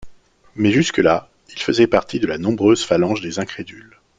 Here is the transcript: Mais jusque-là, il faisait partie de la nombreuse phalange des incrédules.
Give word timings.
Mais 0.55 0.71
jusque-là, 0.71 1.29
il 1.55 1.59
faisait 1.61 1.85
partie 1.85 2.19
de 2.19 2.25
la 2.25 2.39
nombreuse 2.39 2.83
phalange 2.83 3.21
des 3.21 3.37
incrédules. 3.37 3.99